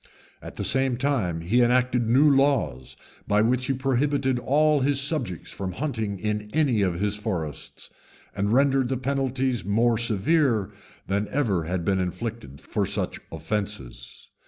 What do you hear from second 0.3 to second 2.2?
At the same time, he enacted